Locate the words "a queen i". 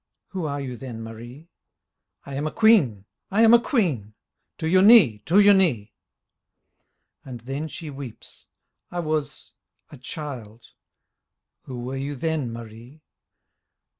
2.47-3.43